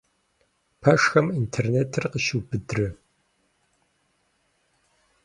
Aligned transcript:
Пэшхэм 0.81 1.27
интернетыр 1.39 2.03
къыщиубыдрэ? 2.11 2.87